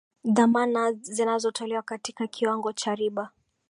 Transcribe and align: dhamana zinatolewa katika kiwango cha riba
dhamana 0.25 0.91
zinatolewa 0.93 1.81
katika 1.81 2.27
kiwango 2.27 2.73
cha 2.73 2.95
riba 2.95 3.29